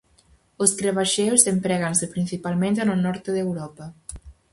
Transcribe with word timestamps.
Os 0.63 0.71
crebaxeos 0.79 1.49
empréganse 1.53 2.05
principalmente 2.15 2.81
no 2.87 2.95
norte 3.05 3.29
de 3.35 3.41
Europa. 3.47 3.85